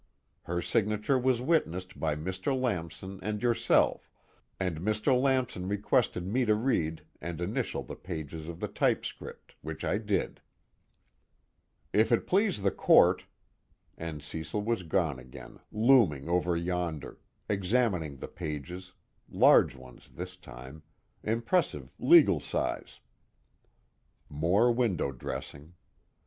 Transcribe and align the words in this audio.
Her 0.45 0.63
signature 0.63 1.19
was 1.19 1.41
witnessed 1.41 1.99
by 1.99 2.15
Mr. 2.15 2.59
Lamson 2.59 3.19
and 3.21 3.43
yourself, 3.43 4.09
and 4.59 4.79
Mr. 4.79 5.15
Lamson 5.15 5.67
requested 5.67 6.25
me 6.25 6.43
to 6.43 6.55
read 6.55 7.03
and 7.21 7.39
initial 7.39 7.83
the 7.83 7.95
pages 7.95 8.47
of 8.47 8.59
the 8.59 8.67
typescript, 8.67 9.53
which 9.61 9.85
I 9.85 9.99
did." 9.99 10.41
"If 11.93 12.11
it 12.11 12.25
please 12.25 12.63
the 12.63 12.71
Court" 12.71 13.25
and 13.95 14.23
Cecil 14.23 14.63
was 14.63 14.81
gone 14.81 15.19
again, 15.19 15.59
looming 15.71 16.27
over 16.27 16.57
yonder, 16.57 17.19
examining 17.47 18.17
the 18.17 18.27
pages, 18.27 18.93
large 19.29 19.75
ones 19.75 20.09
this 20.13 20.35
time, 20.35 20.81
impressive 21.23 21.93
legal 21.99 22.39
size. 22.39 22.99
More 24.31 24.71
window 24.71 25.11
dressing. 25.11 25.75